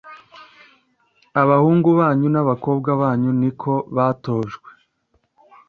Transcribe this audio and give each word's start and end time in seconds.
abahungu 1.41 1.89
banyu 1.99 2.27
n 2.31 2.37
abakobwa 2.43 2.89
banyu 3.01 3.31
ni 3.39 3.51
ko 3.61 3.73
batojwe 3.95 4.69